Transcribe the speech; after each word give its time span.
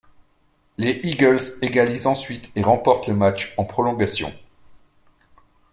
Les 0.79 0.99
Eagles 1.03 1.39
égalisent 1.61 2.07
ensuite 2.07 2.51
et 2.55 2.63
remportent 2.63 3.05
le 3.07 3.13
match 3.13 3.53
en 3.59 3.65
prolongation. 3.65 4.33